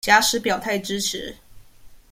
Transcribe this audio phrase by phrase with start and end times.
[0.03, 1.35] 假使表態支持